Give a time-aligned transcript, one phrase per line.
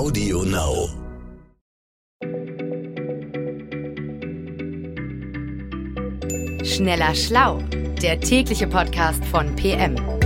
[0.00, 0.88] Audio Now.
[6.64, 7.58] Schneller Schlau,
[8.00, 10.19] der tägliche Podcast von PM.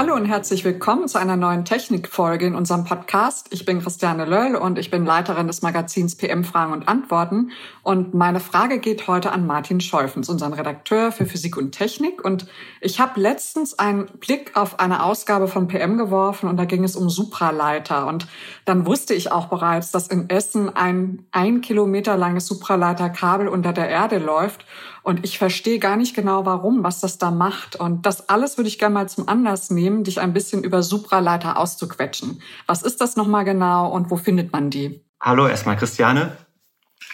[0.00, 3.48] Hallo und herzlich willkommen zu einer neuen Technikfolge in unserem Podcast.
[3.50, 7.50] Ich bin Christiane Löll und ich bin Leiterin des Magazins PM Fragen und Antworten.
[7.82, 12.24] Und meine Frage geht heute an Martin Scholfens, unseren Redakteur für Physik und Technik.
[12.24, 12.46] Und
[12.80, 16.96] ich habe letztens einen Blick auf eine Ausgabe von PM geworfen und da ging es
[16.96, 18.06] um Supraleiter.
[18.06, 18.26] Und
[18.64, 23.90] dann wusste ich auch bereits, dass in Essen ein ein Kilometer langes Supraleiterkabel unter der
[23.90, 24.64] Erde läuft.
[25.02, 27.76] Und ich verstehe gar nicht genau, warum, was das da macht.
[27.76, 31.56] Und das alles würde ich gerne mal zum Anlass nehmen, dich ein bisschen über Supraleiter
[31.58, 32.40] auszuquetschen.
[32.66, 35.00] Was ist das nochmal genau und wo findet man die?
[35.20, 36.36] Hallo erstmal, Christiane.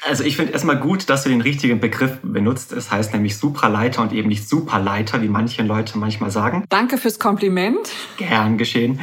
[0.07, 2.73] Also ich finde erstmal gut, dass du den richtigen Begriff benutzt.
[2.73, 6.65] Es heißt nämlich Supraleiter und eben nicht Superleiter, wie manche Leute manchmal sagen.
[6.69, 7.91] Danke fürs Kompliment.
[8.17, 9.01] Gern geschehen.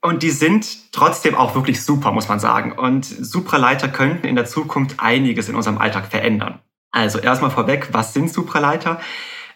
[0.00, 2.72] Und die sind trotzdem auch wirklich super, muss man sagen.
[2.72, 6.60] Und Supraleiter könnten in der Zukunft einiges in unserem Alltag verändern.
[6.92, 9.00] Also erstmal vorweg, was sind Supraleiter?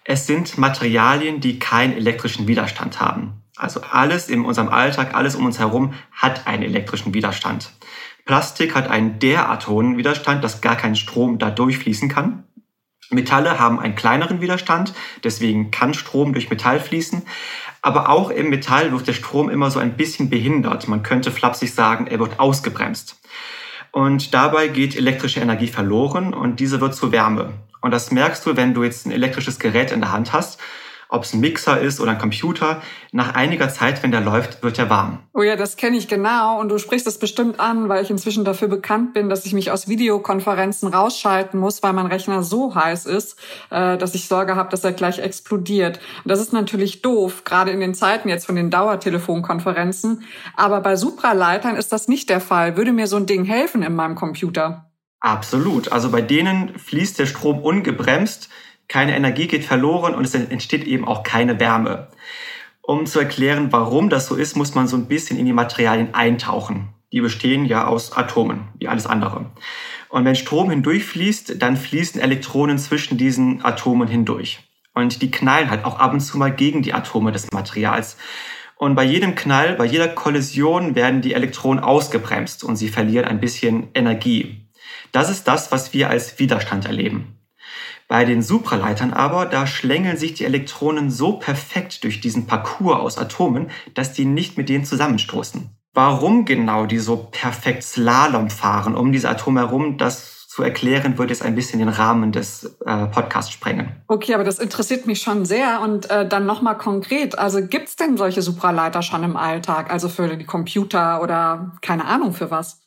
[0.04, 3.42] Es sind Materialien, die keinen elektrischen Widerstand haben.
[3.56, 7.72] Also alles in unserem Alltag, alles um uns herum hat einen elektrischen Widerstand.
[8.24, 12.44] Plastik hat einen derart hohen Widerstand, dass gar kein Strom da durchfließen kann.
[13.10, 17.22] Metalle haben einen kleineren Widerstand, deswegen kann Strom durch Metall fließen.
[17.82, 20.86] Aber auch im Metall wird der Strom immer so ein bisschen behindert.
[20.86, 23.20] Man könnte flapsig sagen, er wird ausgebremst.
[23.90, 27.52] Und dabei geht elektrische Energie verloren und diese wird zu Wärme.
[27.80, 30.58] Und das merkst du, wenn du jetzt ein elektrisches Gerät in der Hand hast
[31.10, 32.80] ob es ein Mixer ist oder ein Computer,
[33.12, 35.18] nach einiger Zeit, wenn der läuft, wird er warm.
[35.34, 38.44] Oh ja, das kenne ich genau und du sprichst es bestimmt an, weil ich inzwischen
[38.44, 43.06] dafür bekannt bin, dass ich mich aus Videokonferenzen rausschalten muss, weil mein Rechner so heiß
[43.06, 43.36] ist,
[43.70, 45.98] äh, dass ich Sorge habe, dass er gleich explodiert.
[46.24, 50.22] Und das ist natürlich doof, gerade in den Zeiten jetzt von den Dauertelefonkonferenzen.
[50.56, 52.76] Aber bei Supraleitern ist das nicht der Fall.
[52.76, 54.89] Würde mir so ein Ding helfen in meinem Computer?
[55.20, 55.92] Absolut.
[55.92, 58.50] Also bei denen fließt der Strom ungebremst
[58.90, 62.08] keine Energie geht verloren und es entsteht eben auch keine Wärme.
[62.82, 66.12] Um zu erklären, warum das so ist, muss man so ein bisschen in die Materialien
[66.12, 66.88] eintauchen.
[67.12, 69.46] Die bestehen ja aus Atomen, wie alles andere.
[70.08, 74.58] Und wenn Strom hindurchfließt, dann fließen Elektronen zwischen diesen Atomen hindurch.
[74.92, 78.16] Und die knallen halt auch ab und zu mal gegen die Atome des Materials.
[78.76, 83.38] Und bei jedem Knall, bei jeder Kollision werden die Elektronen ausgebremst und sie verlieren ein
[83.38, 84.66] bisschen Energie.
[85.12, 87.36] Das ist das, was wir als Widerstand erleben.
[88.08, 93.18] Bei den Supraleitern aber, da schlängeln sich die Elektronen so perfekt durch diesen Parcours aus
[93.18, 95.70] Atomen, dass die nicht mit denen zusammenstoßen.
[95.94, 101.32] Warum genau die so perfekt Slalom fahren um diese Atome herum, das zu erklären, würde
[101.32, 104.02] jetzt ein bisschen den Rahmen des äh, Podcasts sprengen.
[104.08, 105.80] Okay, aber das interessiert mich schon sehr.
[105.80, 110.36] Und äh, dann nochmal konkret, also gibt's denn solche Supraleiter schon im Alltag, also für
[110.36, 112.80] die Computer oder keine Ahnung für was?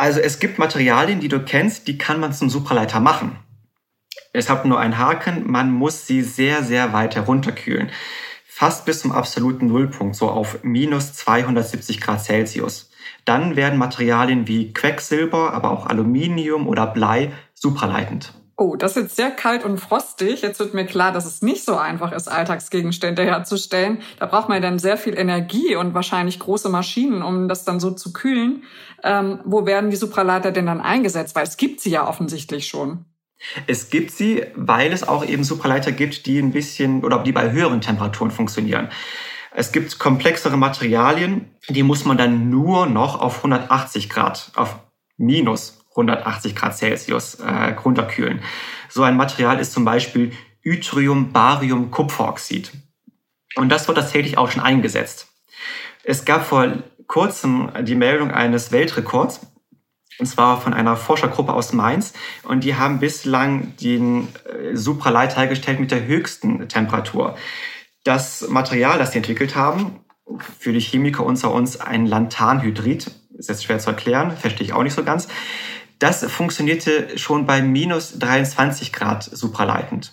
[0.00, 3.36] Also es gibt Materialien, die du kennst, die kann man zum Supraleiter machen.
[4.32, 7.90] Es hat nur einen Haken, man muss sie sehr, sehr weit herunterkühlen.
[8.46, 12.90] Fast bis zum absoluten Nullpunkt, so auf minus 270 Grad Celsius.
[13.26, 18.32] Dann werden Materialien wie Quecksilber, aber auch Aluminium oder Blei supraleitend.
[18.60, 20.42] Oh, das ist jetzt sehr kalt und frostig.
[20.42, 24.02] Jetzt wird mir klar, dass es nicht so einfach ist, Alltagsgegenstände herzustellen.
[24.18, 27.90] Da braucht man dann sehr viel Energie und wahrscheinlich große Maschinen, um das dann so
[27.90, 28.64] zu kühlen.
[29.02, 31.34] Ähm, wo werden die Supraleiter denn dann eingesetzt?
[31.34, 33.06] Weil es gibt sie ja offensichtlich schon.
[33.66, 37.52] Es gibt sie, weil es auch eben Supraleiter gibt, die ein bisschen oder die bei
[37.52, 38.90] höheren Temperaturen funktionieren.
[39.54, 44.80] Es gibt komplexere Materialien, die muss man dann nur noch auf 180 Grad, auf
[45.16, 48.40] minus 180 Grad Celsius äh, runterkühlen.
[48.88, 52.72] So ein Material ist zum Beispiel Yttrium, Barium, Kupferoxid.
[53.56, 55.28] Und das wird tatsächlich auch schon eingesetzt.
[56.04, 56.72] Es gab vor
[57.06, 59.40] kurzem die Meldung eines Weltrekords
[60.20, 62.12] und zwar von einer Forschergruppe aus Mainz.
[62.42, 67.36] Und die haben bislang den äh, Supraleit hergestellt mit der höchsten Temperatur.
[68.04, 70.00] Das Material, das sie entwickelt haben,
[70.58, 74.82] für die Chemiker unter uns ein Lanthanhydrid, ist jetzt schwer zu erklären, verstehe ich auch
[74.82, 75.28] nicht so ganz.
[76.00, 80.12] Das funktionierte schon bei minus 23 Grad supraleitend.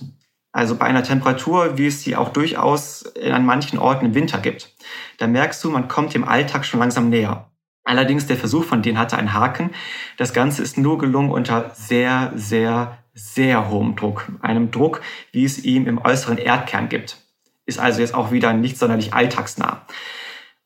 [0.51, 4.75] Also bei einer Temperatur, wie es sie auch durchaus an manchen Orten im Winter gibt.
[5.17, 7.51] Da merkst du, man kommt dem Alltag schon langsam näher.
[7.85, 9.69] Allerdings der Versuch von denen hatte einen Haken.
[10.17, 14.27] Das Ganze ist nur gelungen unter sehr, sehr, sehr hohem Druck.
[14.41, 15.01] Einem Druck,
[15.31, 17.17] wie es ihm im äußeren Erdkern gibt.
[17.65, 19.85] Ist also jetzt auch wieder nicht sonderlich alltagsnah.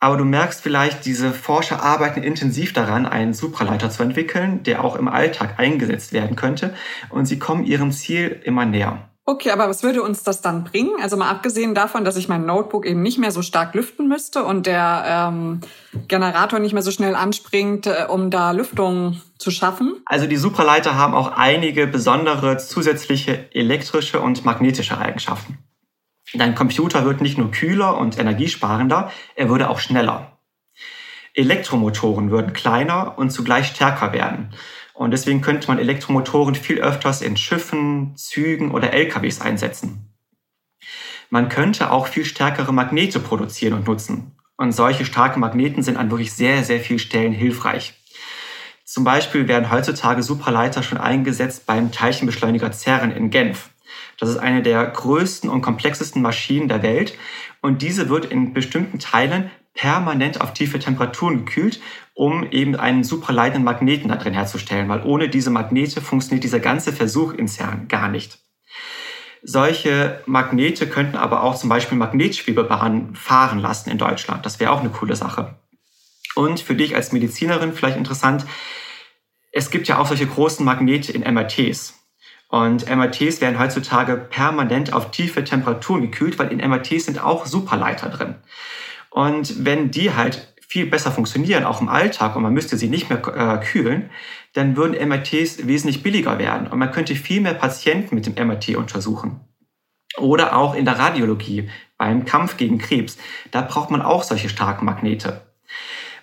[0.04, 4.96] Aber du merkst vielleicht, diese Forscher arbeiten intensiv daran, einen Supraleiter zu entwickeln, der auch
[4.96, 6.74] im Alltag eingesetzt werden könnte.
[7.10, 9.12] Und sie kommen ihrem Ziel immer näher.
[9.26, 10.96] Okay, aber was würde uns das dann bringen?
[11.00, 14.44] Also mal abgesehen davon, dass ich mein Notebook eben nicht mehr so stark lüften müsste
[14.44, 15.62] und der ähm,
[16.08, 20.02] Generator nicht mehr so schnell anspringt, äh, um da Lüftung zu schaffen.
[20.06, 25.60] Also die Supraleiter haben auch einige besondere zusätzliche elektrische und magnetische Eigenschaften.
[26.34, 30.38] Dein Computer wird nicht nur kühler und energiesparender, er würde auch schneller.
[31.34, 34.54] Elektromotoren würden kleiner und zugleich stärker werden.
[34.94, 40.14] Und deswegen könnte man Elektromotoren viel öfters in Schiffen, Zügen oder LKWs einsetzen.
[41.30, 44.36] Man könnte auch viel stärkere Magnete produzieren und nutzen.
[44.58, 47.94] Und solche starken Magneten sind an wirklich sehr, sehr vielen Stellen hilfreich.
[48.86, 53.71] Zum Beispiel werden heutzutage Supraleiter schon eingesetzt beim Teilchenbeschleuniger CERN in Genf.
[54.18, 57.18] Das ist eine der größten und komplexesten Maschinen der Welt
[57.62, 61.82] und diese wird in bestimmten Teilen permanent auf tiefe Temperaturen gekühlt,
[62.14, 66.94] um eben einen supraleitenden Magneten da drin herzustellen, weil ohne diese Magnete funktioniert dieser ganze
[66.94, 68.40] Versuch in CERN gar nicht.
[69.44, 74.46] Solche Magnete könnten aber auch zum Beispiel Magnetschwebebahnen fahren lassen in Deutschland.
[74.46, 75.56] Das wäre auch eine coole Sache.
[76.36, 78.46] Und für dich als Medizinerin vielleicht interessant,
[79.52, 82.01] es gibt ja auch solche großen Magnete in MRTs.
[82.52, 88.10] Und MRTs werden heutzutage permanent auf tiefe Temperaturen gekühlt, weil in MRTs sind auch Superleiter
[88.10, 88.36] drin.
[89.10, 93.10] Und wenn die halt viel besser funktionieren, auch im Alltag, und man müsste sie nicht
[93.10, 94.10] mehr äh, kühlen,
[94.52, 98.76] dann würden MRTs wesentlich billiger werden und man könnte viel mehr Patienten mit dem MRT
[98.76, 99.40] untersuchen.
[100.18, 103.18] Oder auch in der Radiologie beim Kampf gegen Krebs.
[103.52, 105.42] Da braucht man auch solche starken Magnete.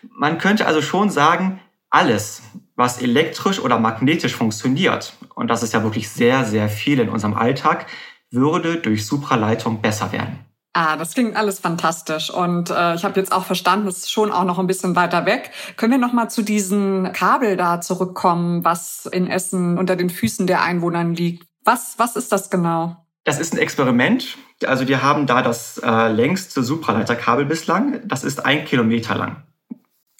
[0.03, 2.43] Man könnte also schon sagen, alles,
[2.77, 7.35] was elektrisch oder magnetisch funktioniert, und das ist ja wirklich sehr, sehr viel in unserem
[7.35, 7.87] Alltag,
[8.33, 10.41] würde durch Supraleitung besser werden.
[10.73, 12.29] Ah, das klingt alles fantastisch.
[12.29, 15.27] Und äh, ich habe jetzt auch verstanden, es ist schon auch noch ein bisschen weiter
[15.27, 15.53] weg.
[15.77, 20.49] Können wir noch mal zu diesem Kabel da zurückkommen, was in Essen unter den Füßen
[20.49, 21.47] der Einwohner liegt?
[21.65, 22.97] Was, was ist das genau?
[23.23, 24.39] Das ist ein Experiment.
[24.67, 28.01] Also die haben da das äh, längste Supraleiterkabel bislang.
[28.09, 29.45] Das ist ein Kilometer lang.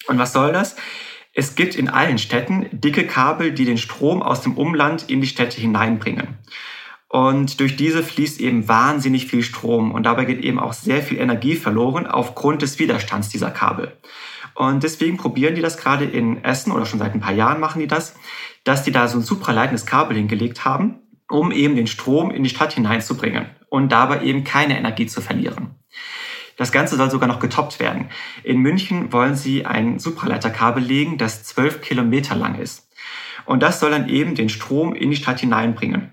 [0.07, 0.77] Und was soll das?
[1.33, 5.27] Es gibt in allen Städten dicke Kabel, die den Strom aus dem Umland in die
[5.27, 6.39] Städte hineinbringen.
[7.07, 11.17] Und durch diese fließt eben wahnsinnig viel Strom und dabei geht eben auch sehr viel
[11.17, 13.97] Energie verloren aufgrund des Widerstands dieser Kabel.
[14.53, 17.79] Und deswegen probieren die das gerade in Essen oder schon seit ein paar Jahren machen
[17.79, 18.15] die das,
[18.63, 20.99] dass die da so ein supraleitendes Kabel hingelegt haben,
[21.29, 25.75] um eben den Strom in die Stadt hineinzubringen und dabei eben keine Energie zu verlieren.
[26.59, 28.09] Das Ganze soll sogar noch getoppt werden.
[28.43, 32.89] In München wollen sie ein Supraleiterkabel legen, das zwölf Kilometer lang ist.
[33.45, 36.11] Und das soll dann eben den Strom in die Stadt hineinbringen.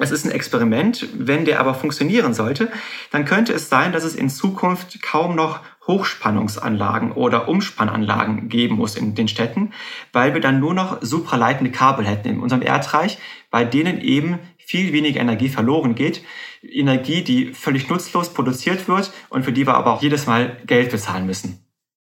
[0.00, 1.06] Es ist ein Experiment.
[1.14, 2.72] Wenn der aber funktionieren sollte,
[3.12, 8.96] dann könnte es sein, dass es in Zukunft kaum noch Hochspannungsanlagen oder Umspannanlagen geben muss
[8.96, 9.72] in den Städten,
[10.12, 13.18] weil wir dann nur noch supraleitende Kabel hätten in unserem Erdreich,
[13.52, 14.40] bei denen eben
[14.70, 16.22] viel weniger Energie verloren geht.
[16.62, 20.92] Energie, die völlig nutzlos produziert wird und für die wir aber auch jedes Mal Geld
[20.92, 21.66] bezahlen müssen.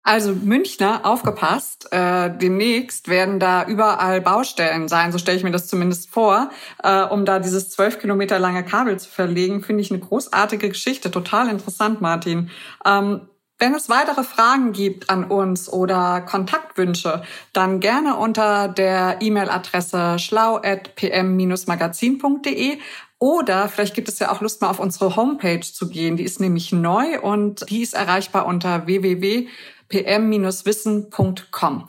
[0.03, 5.67] Also Münchner, aufgepasst, äh, demnächst werden da überall Baustellen sein, so stelle ich mir das
[5.67, 6.49] zumindest vor,
[6.83, 11.11] äh, um da dieses zwölf Kilometer lange Kabel zu verlegen, finde ich eine großartige Geschichte,
[11.11, 12.51] total interessant, Martin.
[12.87, 13.23] Ähm,
[13.59, 17.23] wenn es weitere Fragen gibt an uns oder Kontaktwünsche,
[17.53, 22.79] dann gerne unter der E-Mail-Adresse schlau.pm-magazin.de
[23.19, 26.19] oder vielleicht gibt es ja auch Lust mal auf unsere Homepage zu gehen.
[26.19, 29.49] Die ist nämlich neu und die ist erreichbar unter www
[29.89, 31.89] pm-wissen.com.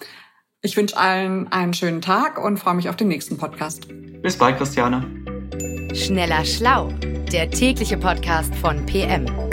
[0.62, 3.88] Ich wünsche allen einen schönen Tag und freue mich auf den nächsten Podcast.
[4.22, 5.06] Bis bald, Christiane.
[5.94, 6.90] Schneller Schlau,
[7.32, 9.47] der tägliche Podcast von PM.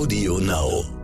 [0.00, 0.99] Audio Now.